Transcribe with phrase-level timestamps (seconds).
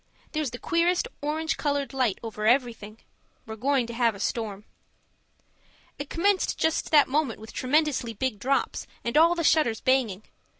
[0.31, 2.97] There's the queerest orange coloured light over everything.
[3.45, 4.63] We're going to have a storm.
[5.99, 10.23] It commenced just that moment with tremendously big drops and all the shutters banging.